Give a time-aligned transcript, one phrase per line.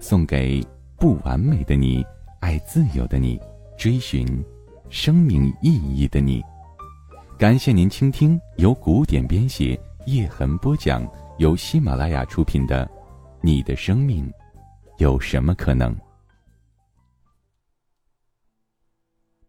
[0.00, 2.04] 送给不完美的你，
[2.40, 3.38] 爱自由的你，
[3.76, 4.26] 追寻
[4.88, 6.42] 生命意义的你。
[7.38, 11.06] 感谢您倾听由古典编写、叶痕播讲、
[11.38, 12.86] 由喜马拉雅出品的
[13.42, 14.30] 《你的生命
[14.96, 15.94] 有什么可能》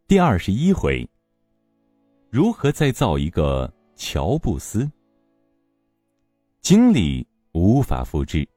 [0.05, 1.10] 第二十一回：
[2.30, 4.90] 如何再造一个乔布斯？
[6.62, 8.48] 经历无法复制。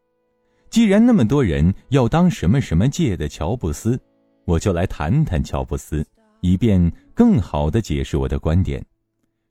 [0.74, 3.96] 既然那么多人要当什么什么界的乔布斯，
[4.44, 6.04] 我就来谈谈乔布斯，
[6.40, 8.84] 以便更好的解释我的观点。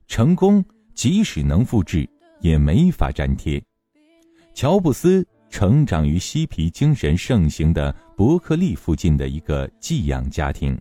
[0.06, 2.06] 成功即使能复制，
[2.42, 3.58] 也没法粘贴。
[4.52, 10.78] 乔布斯成长于嬉皮精神盛行的伯克利附近的一个寄养家庭，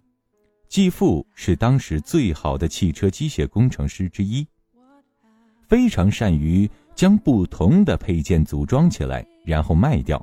[0.68, 4.46] 继父是当时最好的汽车机械工程师之一，
[5.70, 10.22] 非常善于将不同的配件组装起来，然后卖掉。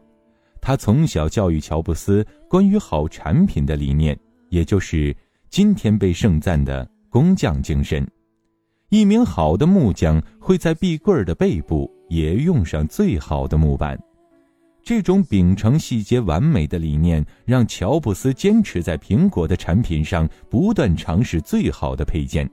[0.60, 5.16] 他从小教育乔布斯关于好产品的理念，也就是
[5.48, 8.06] 今天被盛赞的工匠精神。
[8.90, 13.98] 一名好的木匠会在壁柜的背部也用上最好的木板。
[14.82, 22.50] 这种秉承细节完美的理念，让乔布斯坚持在苹果的产品上不断尝试最好的配件。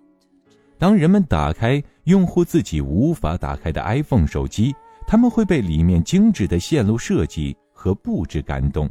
[0.77, 4.75] 当人们打开用户自己无法打开的 iPhone 手机，
[5.07, 8.89] 他们会被里面精致的线路设计和布置感动。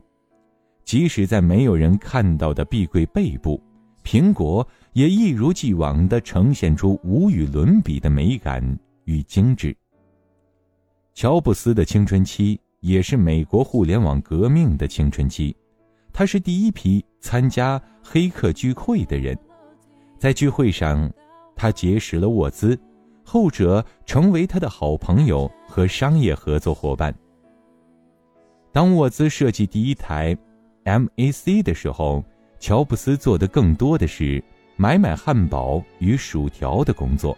[0.84, 3.60] 即使在没有人看到的壁柜背部。
[4.04, 8.62] 苹果也一如既往地呈现出无与伦比的美感
[9.04, 9.76] 与精致。
[11.12, 15.56] 乔布斯的青春期也是美国互联网革命的青春期，
[16.12, 19.36] 他是第一批参加黑客聚会的人，
[20.20, 21.12] 在聚会上，
[21.56, 22.78] 他结识了沃兹，
[23.24, 27.12] 后者成为他的好朋友和商业合作伙伴。
[28.76, 30.36] 当沃兹设计第一台
[30.84, 32.22] Mac 的时候。
[32.58, 34.42] 乔布斯做的更多的是
[34.76, 37.36] 买买汉堡与薯条的工作。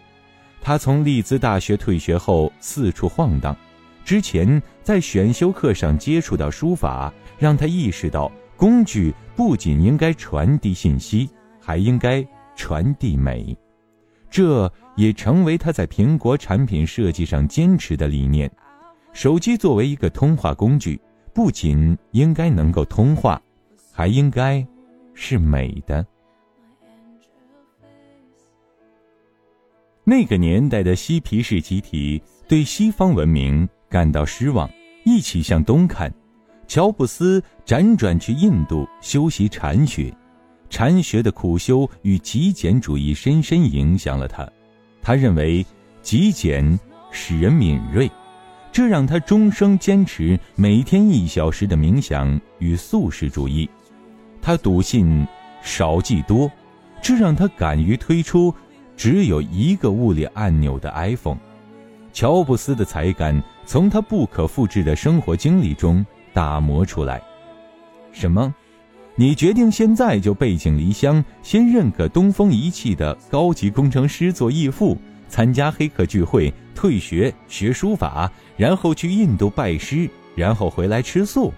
[0.60, 3.56] 他从利兹大学退学后四处晃荡，
[4.04, 11.28] 之前在选修课上接触到书法，让他意识到工具不仅应该传递信息，
[11.60, 12.25] 还应该
[12.55, 13.56] 传递美。
[14.31, 18.50] 这也成为他在苹果产品设计上坚持的理念。
[19.12, 21.00] 手机作为一个通话工具，
[21.32, 23.40] 不仅应该能够通话，
[23.92, 24.66] 还应该。
[25.20, 26.06] 是美的。
[30.04, 34.70] 那个年代的嬉皮士集体对西方文明感到失望，
[35.04, 36.08] 一起向东看。
[36.68, 40.14] 乔布斯辗转去印度修习禅学，
[40.70, 44.48] 禅学的苦修与极简主义深深影响了他。
[45.02, 45.66] 他认为
[46.00, 46.78] 极简
[47.10, 48.08] 使人敏锐，
[48.70, 53.68] 这让他终生坚持每天一小时的冥想与素食主义。
[54.40, 55.26] 他笃信
[55.62, 56.50] 少即多，
[57.02, 58.54] 这让他敢于推出
[58.96, 61.38] 只有一个物理按钮的 iPhone。
[62.12, 67.22] 乔布斯的才干从他不可复制的生活经历中打磨出来。
[68.12, 68.54] 什么？
[69.14, 74.96] 你决定现在就背井离乡，先认个东风一汽的高级工程师做义父，
[75.28, 81.52] 参加黑客聚会，退学学书法，然后去印度拜师，然后回来吃素？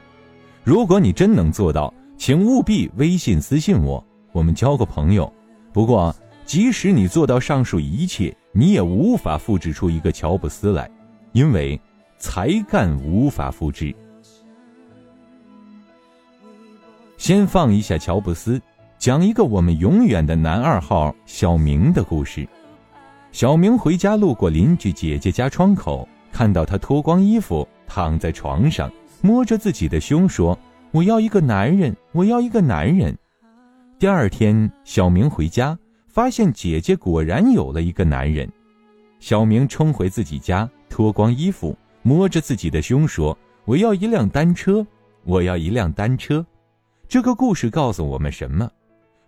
[0.65, 1.93] 如果你真能做到。
[2.21, 5.33] 请务必微信私信我，我们交个朋友。
[5.73, 6.15] 不过，
[6.45, 10.87] 即使你做到上述一切，你也无法复制出一个乔布斯来，
[11.33, 11.81] 因为
[12.19, 13.97] 才干无法复制。
[17.17, 18.61] 先放一下乔布斯，
[18.99, 22.47] 讲一个我们永远的男二号小明的故事。
[23.33, 28.91] 小明回家路过邻居姐姐家窗口，看到她脱光衣服躺在床上，
[29.21, 30.59] 摸着自己的胸说。
[30.93, 33.17] 我要一个男人，我要一个男人。
[34.01, 35.79] 第二天，小明回家，
[36.09, 38.51] 发现姐姐果然有了一个男人。
[39.21, 44.85] 小明冲回自己家，脱光衣服，摸着自己的胸说：“我要一辆单车，
[45.23, 46.45] 我要一辆单车。”
[47.07, 48.69] 这个故事告诉我们什么？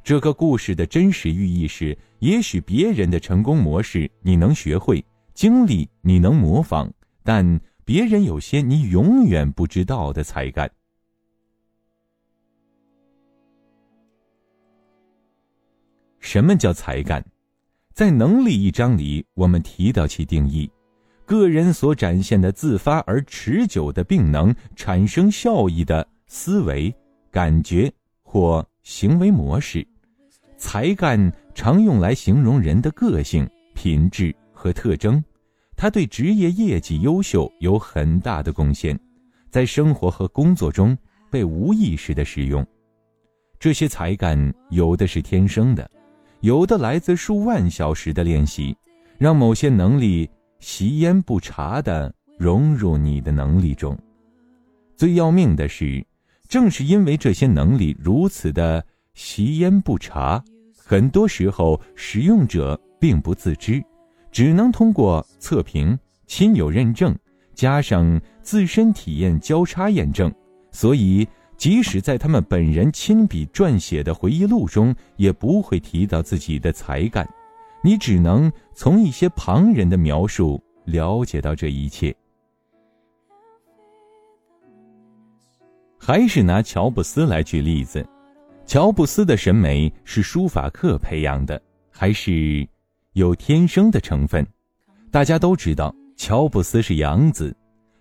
[0.04, 10.70] 这个故事的真实寓意是也许别人的成功模式你能学会经历你能模仿但别人有些你永远不知道的才干。
[16.18, 17.24] 什么叫才干？
[17.92, 20.70] 在能力一章里我们提到其定义
[21.24, 26.92] 个人所展现的自发而持久的并能产生效益的思维
[27.30, 29.86] 感觉或行为模式。
[30.62, 31.20] 才干
[31.56, 35.22] 常用来形容人的个性、品质和特征，
[35.74, 38.96] 它对职业业绩优秀有很大的贡献，
[39.50, 40.96] 在生活和工作中
[41.32, 42.64] 被无意识的使用。
[43.58, 45.90] 这些才干有的是天生的。
[46.42, 48.74] 有的来自数万小时的练习，
[49.18, 50.30] 让某些能力
[50.60, 53.98] 习焉不察的融入你的能力中。
[54.96, 56.06] 最要命的是，
[56.48, 60.42] 正是因为这些能力如此的习焉不察，
[60.84, 63.82] 很多时候使用者并不自知，
[64.30, 67.16] 只能通过测评、亲友认证，
[67.54, 70.32] 加上自身体验交叉验证，
[70.70, 71.26] 所以。
[71.58, 77.24] 即使在他们本人亲笔撰写的回忆录中，也不会提到自己的才干。
[77.84, 82.12] 你只能从一些旁人的描述了解到这一切。
[85.96, 88.04] 还是拿乔布斯来举例子，
[88.72, 91.60] 乔布斯的审美是书法课培养的，
[91.90, 92.66] 还是
[93.12, 94.46] 有天生的成分？
[95.10, 97.54] 大家都知道，乔布斯是养子，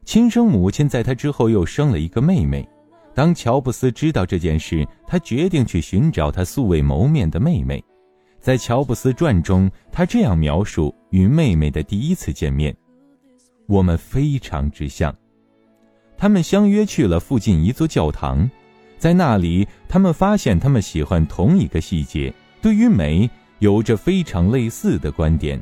[0.05, 2.65] 亲生母亲在他之后又生了一个妹妹。
[3.13, 7.83] 当乔布斯知道这件事，他决定去寻找他素未谋面的妹妹。
[8.39, 12.73] 在《乔布斯传》中，他这样描述与妹妹的第一次见面
[13.67, 15.13] ：“我们非常之像。”
[16.15, 18.49] 他们相约去了附近一座教堂，
[19.01, 22.31] 在那里，他们发现他们喜欢同一个细节，
[22.61, 23.27] 对于美
[23.57, 25.59] 有着非常类似的观点，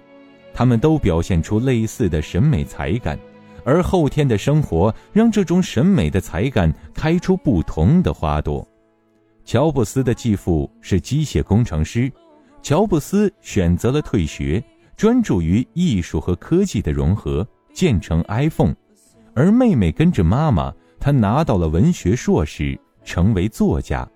[0.53, 3.17] 他们都表现出类似的审美才感。
[3.63, 8.67] 而后天的生活让这种审美的才干开出不同的花朵。
[9.45, 12.11] 乔布斯的继父是机械工程师，
[12.61, 14.61] 乔布斯选择了退学，
[14.97, 18.75] 专注于艺术和科技的融合，建成 iPhone。
[19.33, 24.07] 而妹妹跟着妈妈，她拿到了文学硕士，成为作家。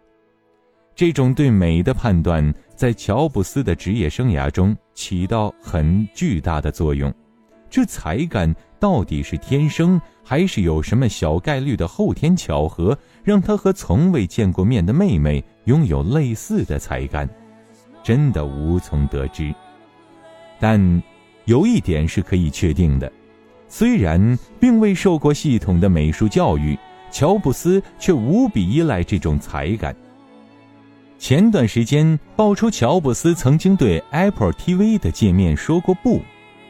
[0.96, 7.14] 这种对美的判断在乔布斯的职业生涯中起到很巨大的作用。
[7.70, 8.54] 这才干。
[8.80, 17.26] 到底是天生，还是有什么小概率的后天巧合，让他和从未见过面的妹妹拥有类似的才干？
[18.04, 19.56] 真的无从得知。
[20.60, 21.02] 但
[21.46, 23.10] 有一点是可以确定的：
[23.70, 26.78] 虽然并未受过系统的美术教育，
[27.14, 29.96] 乔布斯却无比依赖这种才干。
[31.18, 36.20] 前段时间爆出乔布斯曾经对 Apple TV 的界面说过不，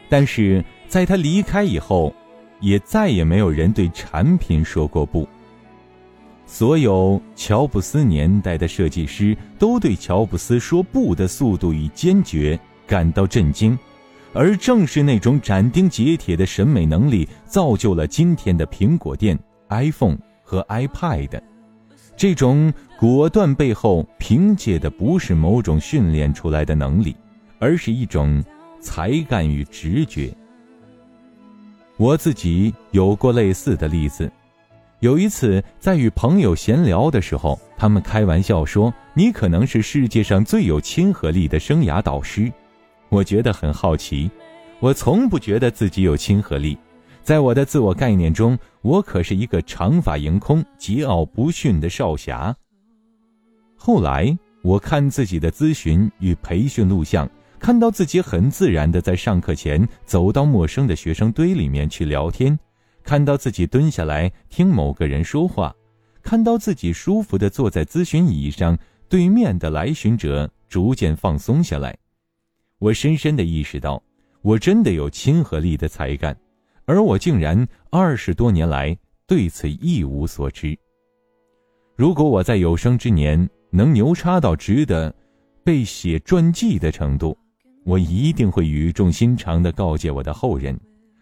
[0.08, 0.64] 但是。
[0.86, 2.14] 在他离开以后，
[2.60, 5.26] 也再也没有人对产品说过不。
[6.46, 12.56] 所有乔布斯年代的设计师都对乔布斯说不的速度与坚决
[12.86, 13.76] 感到震惊，
[14.32, 19.36] 而正是那种斩钉截铁的审美能力，造就了今天的苹果店、
[19.70, 21.40] iPhone 和 iPad。
[22.16, 27.16] 这种果断背后凭借的不是某种训练出来的能力，
[27.58, 28.40] 而是一种
[28.80, 30.32] 才干与直觉。
[31.96, 34.30] 我自己有过类似的例子，
[35.00, 42.52] 有一次在与朋友闲聊的时候，他们开玩笑说：“你可能是世界上最有亲和力的生涯导师。”
[43.10, 44.30] 我觉得很好奇，
[44.80, 46.76] 我从不觉得自己有亲和力，
[47.24, 52.54] 在我的自我概念中，我可是一个长发盈空、桀骜不驯的少侠。
[53.74, 57.28] 后来我看自己的咨询与培训录像。
[57.56, 62.58] 看到自己很自然的在上课前走到陌生的学生堆里面去聊天，
[63.02, 65.74] 看到自己蹲下来听某个人说话，
[66.22, 68.76] 看到自己舒服的坐在咨询椅上，
[69.08, 71.96] 对面的来询者逐渐放松下来，
[72.78, 74.02] 我深深的意识到，
[74.42, 76.36] 我真的有亲和力的才干，
[76.86, 80.76] 而我竟然二十多年来对此一无所知。
[81.96, 85.14] 如果我在有生之年能牛叉到值得
[85.62, 87.36] 被写传记的程度，
[87.84, 90.78] 我一定会语重心长地告诫我的后人：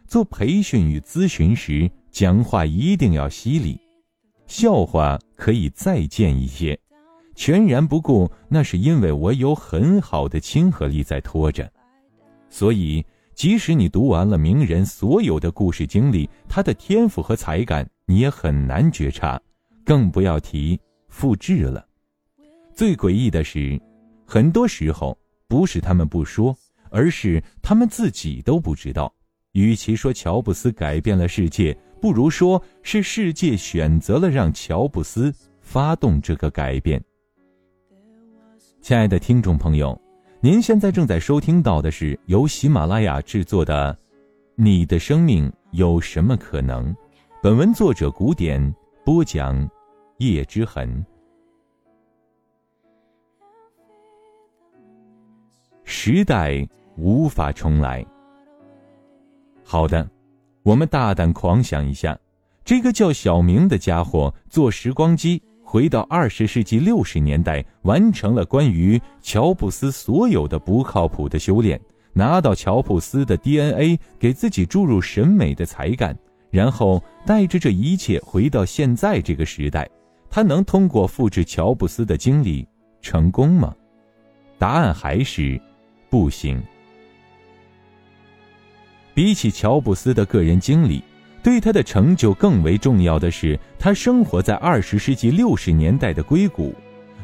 [0.07, 3.79] 做培训与咨询时，讲话一定要犀利，
[4.47, 6.79] 笑话可以再见一些，
[7.35, 11.71] 全然不顾那是因为我有很好的亲和力在拖着。
[12.49, 19.41] 所以，即使你读完了名人所有的故事经历，他的天赋和才干你也很难觉察，
[19.85, 21.87] 更不要提复制了。
[22.75, 23.81] 最诡异的是，
[24.27, 25.17] 很多时候。
[25.49, 26.57] 不是他们不说，
[26.89, 29.15] 而是他们自己都不知道。
[29.53, 37.05] 与其说乔布斯改变了世界，不如说是世界选择了让乔布斯发动这个改变。
[38.81, 40.01] 亲爱的听众朋友，
[40.45, 43.95] 您现在正在收听到的是由喜马拉雅制作的
[44.57, 46.93] 《你的生命有什么可能》，
[47.41, 49.71] 本文作者古典播讲，
[50.19, 51.07] 叶之痕。
[55.85, 58.05] 时代无法重来。
[59.63, 60.11] 好的，
[60.65, 62.19] 我们大胆狂想一下，
[62.65, 65.41] 这个叫小明的家伙坐时光机。
[65.73, 71.81] 回到二十世纪六十年代，完成了关于乔布斯所有的不靠谱的修炼，
[72.13, 76.15] 拿到乔布斯的 DNA，给自己注入审美的才干，
[76.51, 79.89] 然后带着这一切回到现在这个时代，
[80.29, 82.69] 他能通过复制乔布斯的经历
[83.01, 83.75] 成功吗？
[84.59, 85.59] 答案还是
[86.11, 86.63] 不行。
[89.15, 91.03] 比起乔布斯的个人经历。
[91.43, 96.73] 对他的成就更为重要的是，他生活在二十世纪六十年代的硅谷，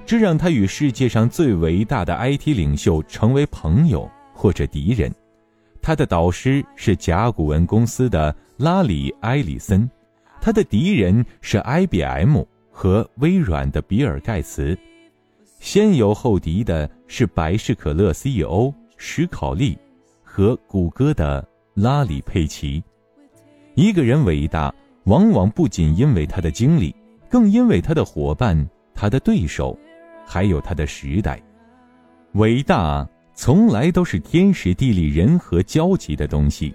[0.05, 5.15] 这让他与世界上最伟大的 IT 领袖成为朋友或者敌人。
[5.81, 9.89] 他的导师是甲骨文公司的拉里·埃里森，
[10.41, 14.77] 他的敌人是 IBM 和微软的比尔·盖茨。
[15.61, 19.79] 先有后敌的是百事可乐 CEO 史考利
[20.25, 22.83] 和谷歌的拉里·佩奇。
[23.79, 26.93] 一个人伟大，往往不仅因为他的经历，
[27.31, 29.79] 更因为他的伙伴、他的对手，
[30.27, 31.41] 还有他的时代。
[32.33, 36.75] 伟大从来都是天时地利人和交集的东西。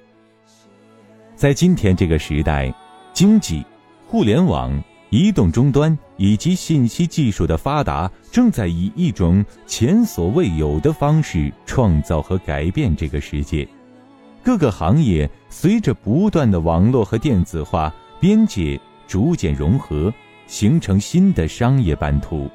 [1.35, 2.73] 在今天这个时代，
[3.11, 3.61] 经济、
[4.07, 13.67] 互联网、移动终端以及信息技术的发达，正在以一种前所未有的方式创造和改变这个世界。
[14.43, 20.13] 各个行业随着不断的网络和电子化，边界逐渐融合，
[20.47, 22.49] 形成新的商业版图。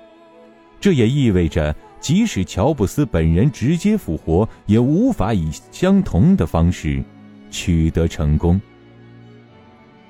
[0.79, 7.03] 这也意味着，即使乔布斯本人直接复活，也无法以相同的方式
[7.51, 8.61] 取得成功。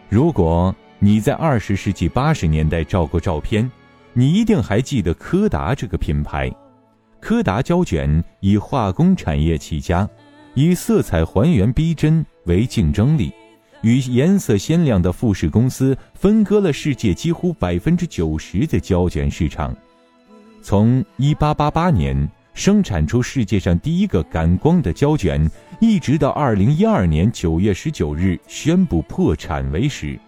[0.08, 3.70] 如果你在二十世纪八十年代照过照片，
[4.12, 6.52] 你一定还记得柯达这个品牌。
[7.20, 10.08] 柯达胶卷以化工产业起家。
[10.55, 13.33] 以色彩还原逼真为竞争力，
[13.83, 19.76] 与颜色鲜亮的富士公司分割了世界几乎百分之九十的胶卷市场。
[20.61, 25.49] 从1888年生产出世界上第一个感光的胶卷，
[25.81, 30.19] 一直到2012年9月19日宣布破产为止，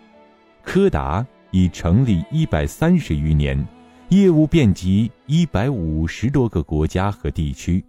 [0.62, 3.66] 柯达已成立一百三十余年，
[4.10, 7.84] 业务遍及一百五十多个国家和地区。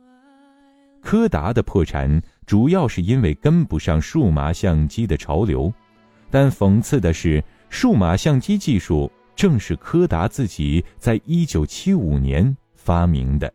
[1.01, 5.73] 柯达的破产主要是因为跟不上数码相机的潮流，
[6.29, 13.51] 但讽刺的是，数码相机技术正是柯达自己在一九七五年发明的。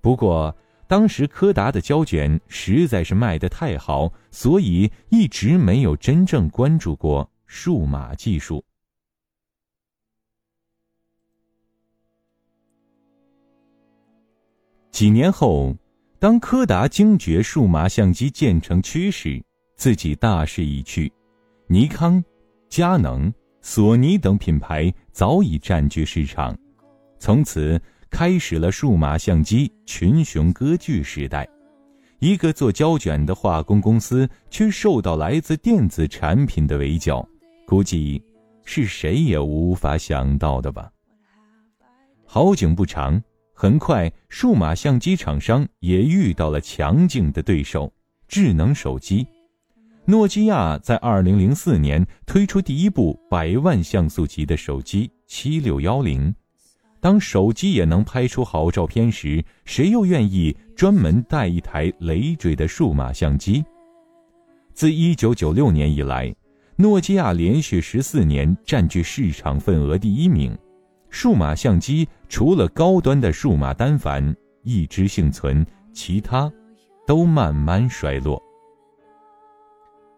[0.00, 8.64] 不过，当时柯达的胶卷实在是卖得太好，所以一直没有真正关注过数码技术。
[14.92, 15.76] 几年后。
[16.18, 19.42] 当柯达惊觉数码相机渐成趋势，
[19.76, 21.12] 自己大势已去，
[21.66, 22.22] 尼康、
[22.70, 26.56] 佳能、索尼等品牌早已占据市场，
[27.18, 31.46] 从此开始了数码相机群雄割据时代。
[32.18, 37.28] 一个做胶卷的化工公司却受到来自电子产品的围剿，
[37.66, 38.22] 估计
[38.64, 40.90] 是谁也无法想到的吧。
[42.24, 43.22] 好景不长。
[43.58, 47.90] 很快，数码相机厂商也遇到了强劲的对手——
[48.28, 49.26] 智能手机。
[50.04, 56.34] 诺基亚在二零零四年推出第一部百万像素级的手机七六幺零。
[57.00, 63.64] 当手机也能拍出好照片时，谁又愿意专门带一台累赘的数码相机？
[64.74, 66.34] 自一九九六年以来，
[66.76, 70.54] 诺基亚连续十四年占据市场份额第一名。
[71.10, 76.52] 数码相机除了高端的数码单反一直幸存，其他
[77.06, 78.42] 都慢慢衰落。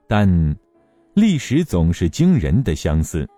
[0.07, 0.57] 但
[1.15, 3.29] 历史总是惊人的相似，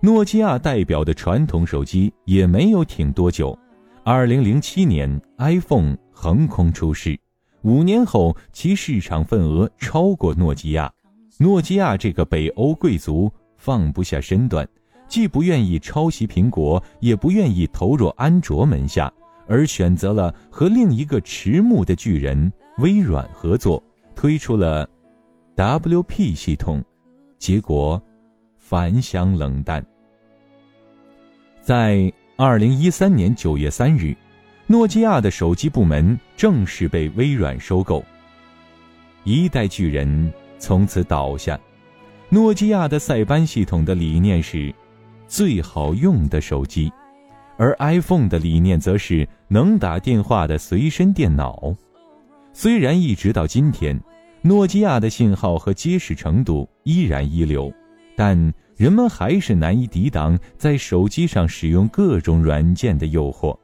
[0.00, 3.56] 诺基亚代表的传统手机也没有挺多久。
[4.02, 7.18] 二零零七年，iPhone 横空出世，
[7.62, 10.92] 五年后其市场份额超过诺基亚。
[11.38, 14.66] 诺基亚这个北欧贵族放不下身段。
[15.08, 19.12] 既不愿意抄袭苹果，也不愿意投入安卓门下，
[19.46, 23.82] 而选择了和另一个迟暮的巨人微软合作，
[24.14, 24.88] 推出了
[25.54, 26.84] WP 系统，
[27.38, 28.02] 结果
[28.58, 29.84] 反响冷淡。
[31.62, 34.14] 在二零一三年九月三日，
[34.66, 38.04] 诺基亚的手机部门正式被微软收购。
[39.24, 41.58] 一代巨人从此倒下。
[42.28, 44.74] 诺基亚的塞班系统的理念是
[45.26, 46.92] 最好用的手机，
[47.56, 51.74] 而 iPhone 的理念则是能打电话的随身电脑。
[52.52, 54.00] 虽然一直到今天，
[54.42, 57.72] 诺基亚的信号和结实程度依然一流，
[58.16, 63.56] 但人们还是难以抵挡在手机上使用各种软件的诱惑。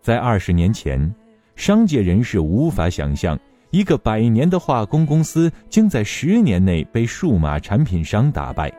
[0.00, 1.14] 在二十年前，
[1.56, 3.38] 商界人士无法想象。
[3.70, 8.70] 一个百年的化工公司，竟在十年内被数码产品商打败；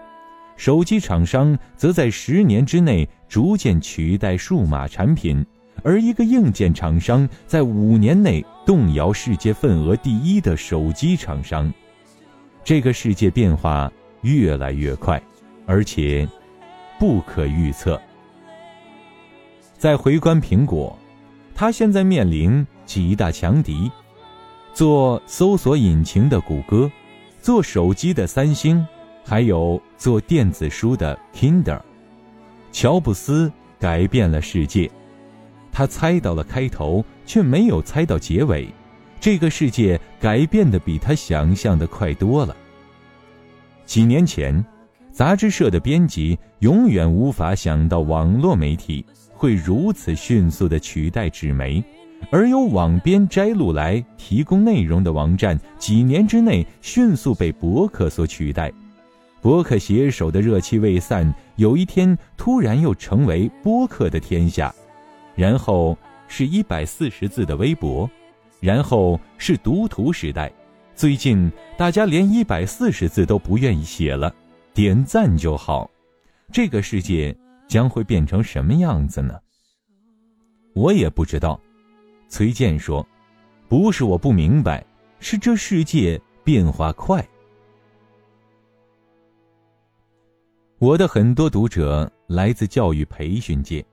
[0.60, 5.44] 手机厂商则在十年之内逐渐取代数码产品，
[5.84, 11.74] 而一个硬件厂商在五年内动摇世界份额第一的手机厂商。
[12.62, 13.90] 这个世界变化
[14.24, 15.22] 越来越快，
[15.66, 16.28] 而且
[17.00, 17.98] 不可预测。
[19.78, 21.00] 再回观苹果，
[21.56, 23.90] 它现在面临几大强敌。
[24.74, 26.92] 做搜索引擎的谷歌，
[27.42, 28.86] 做手机的三星，
[29.30, 31.80] 还有做电子书的 Kindle，
[32.72, 34.90] 乔布斯改变了世界，
[35.72, 38.68] 他猜到了开头，却没有猜到结尾。
[39.20, 42.58] 这个世界改变的比他想象的快多了。
[43.86, 44.66] 几年前，
[45.12, 49.06] 杂志社的编辑永远无法想到网络媒体
[49.36, 51.84] 会如此迅速的取代纸媒。
[52.32, 58.74] 而由网编摘录来提供内容的网站，几年之内迅速被博客所取代。
[59.42, 64.74] 博客写手的热气未散，有一天突然又成为播客的天下。
[65.36, 68.10] 然后是一百四十字的微博，
[68.60, 70.52] 然后是读图时代。
[70.94, 74.36] 最近大家连一百四十字都不愿意写了，
[74.74, 75.90] 点赞就好。
[76.52, 77.34] 这个世界
[77.70, 79.40] 将会变成什么样子呢？
[80.76, 81.58] 我也不知道。
[82.28, 83.08] 崔健说
[83.70, 84.86] ：“不是我不明白，
[85.22, 87.26] 是这世界变化快。”
[90.80, 93.86] 我的很多读者来自教育培训界，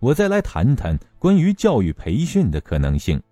[0.00, 3.22] 我再来谈谈关于教育培训的可能性。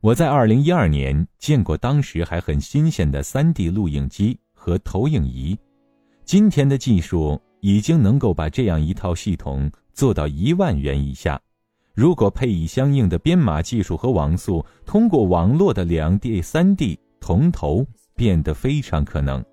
[0.00, 5.58] 我在二零一二年见过当时还很新鲜的三 D 录影机和投影仪，
[6.24, 11.40] 今天的技术已经能够把这样一套系统做到一万元以下。
[11.92, 19.44] 如果配以相应的编码技术和网速，通过网络的两 D、三 D 同投变得非常可能。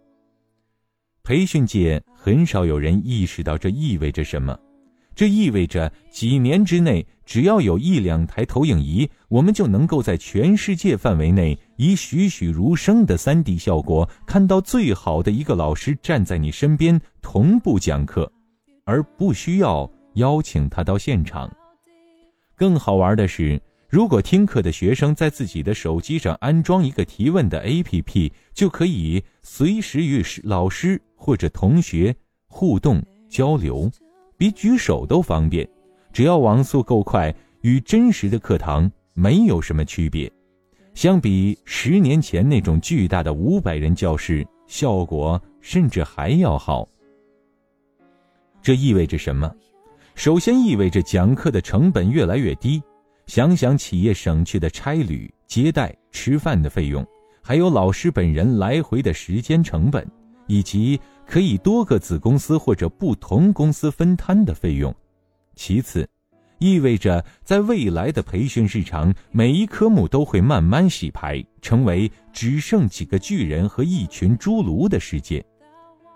[1.24, 4.60] 培训界很少有人意识到这意味着什么，
[5.16, 18.30] 这意味着几年之内，只要有一两台投影仪，我们就能够在全世界范围内以栩栩如生的三 D 效果，看到最好的一个老师站在你身边同步讲课，
[18.84, 21.50] 而不需要邀请他到现场。
[22.58, 23.62] 更好玩的是，
[23.94, 32.16] 如果听课的学生在自己的手机上安装一个提问的 APP，就可以随时与老师或者同学
[32.48, 33.92] 互动交流，
[34.36, 35.70] 比举手都方便。
[36.12, 40.28] 只要网速够快，与真实的课堂没有什么区别。
[40.96, 46.90] 相比十年前那种巨大的五百人教室，效果甚至还要好。
[48.60, 49.54] 这意味着什么？
[50.16, 52.82] 首先意味着讲课的成本越来越低。
[53.26, 57.06] 想想企业省去的差旅、接待、吃饭的费用，
[57.42, 60.06] 还有老师本人来回的时间成本，
[60.48, 64.94] 以及可以多个子公司或者不同公司分摊的费用。
[65.56, 66.08] 其次，
[66.60, 75.44] 意味着在未来的培训市场，每一科目都会慢慢洗牌，成为只剩几个巨人和一群侏儒的世界。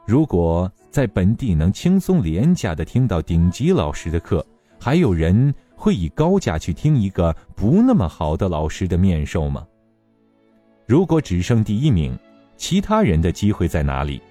[0.06, 4.46] 如果在本地能轻松廉价的听到顶级老师的课，
[4.80, 9.66] 还有人会以高价去听一个不那么好的老师的面授吗？
[10.88, 12.18] 如果只剩第一名，
[12.58, 14.22] 其他人的机会在哪里？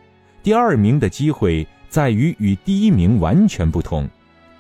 [0.43, 4.07] 第二名的机会在于与第一名完全不同，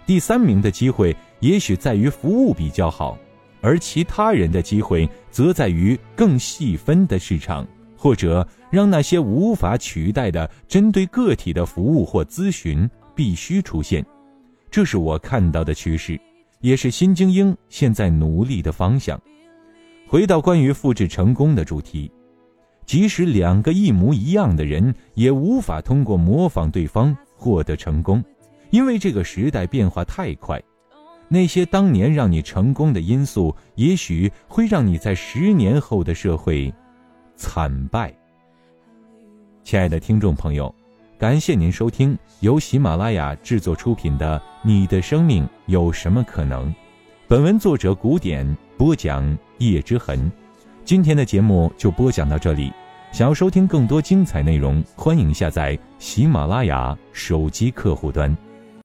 [0.06, 3.18] 第三名的机会也许在于服务比较好，
[3.60, 7.66] 而其他人的机会则在于更细分的市场。
[7.98, 14.04] 或者让那些无法取代的针对个体的服务或咨询必须出现，
[14.70, 16.20] 这是我看到的趋势，
[16.60, 19.20] 也是新精英现在努力的方向。
[20.08, 22.10] 回到关于复制成功的主题，
[22.84, 28.22] 即使两个一模一样的人，也无法通过模仿对方获得成功，
[28.70, 30.62] 因为这个时代变化太快。
[31.28, 36.72] 那些当年让你成功的因素，也许会让你在十年后的社会。
[37.34, 38.14] 惨败。
[39.62, 40.74] 亲爱的听众朋友，
[41.18, 46.68] 感谢您收听由喜马拉雅制作出品的《你的生命有什么可能》，
[47.26, 50.30] 本文作者古典播讲叶之痕。
[50.84, 52.70] 今天的节目就播讲到这里。
[53.12, 58.36] 想要收听更多精彩内容，欢迎下载喜马拉雅手机客户端。